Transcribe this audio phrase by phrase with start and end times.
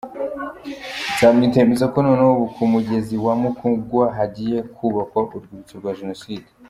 [1.13, 6.49] Nzamwita yemeza ko noneho ubu ku mugezi wa Mukungwa hagiye kubakwa Urwibutso rwa Jenoside.